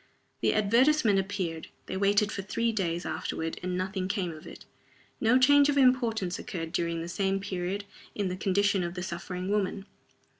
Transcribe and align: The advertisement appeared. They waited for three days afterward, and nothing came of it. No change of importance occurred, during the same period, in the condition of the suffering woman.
The 0.41 0.55
advertisement 0.55 1.19
appeared. 1.19 1.67
They 1.85 1.95
waited 1.95 2.31
for 2.31 2.41
three 2.41 2.71
days 2.71 3.05
afterward, 3.05 3.59
and 3.61 3.77
nothing 3.77 4.07
came 4.07 4.31
of 4.31 4.47
it. 4.47 4.65
No 5.19 5.37
change 5.37 5.69
of 5.69 5.77
importance 5.77 6.39
occurred, 6.39 6.71
during 6.71 7.03
the 7.03 7.07
same 7.07 7.39
period, 7.39 7.83
in 8.15 8.27
the 8.27 8.35
condition 8.35 8.81
of 8.81 8.95
the 8.95 9.03
suffering 9.03 9.47
woman. 9.49 9.85